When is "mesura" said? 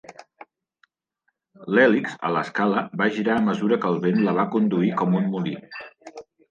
3.51-3.81